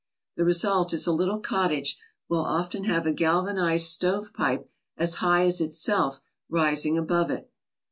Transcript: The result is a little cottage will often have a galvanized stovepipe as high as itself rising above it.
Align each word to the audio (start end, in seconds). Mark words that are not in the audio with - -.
The 0.35 0.43
result 0.45 0.93
is 0.93 1.05
a 1.05 1.11
little 1.11 1.37
cottage 1.39 1.95
will 2.27 2.43
often 2.43 2.85
have 2.85 3.05
a 3.05 3.13
galvanized 3.13 3.85
stovepipe 3.85 4.67
as 4.97 5.17
high 5.21 5.45
as 5.45 5.61
itself 5.61 6.21
rising 6.49 6.97
above 6.97 7.29
it. 7.29 7.51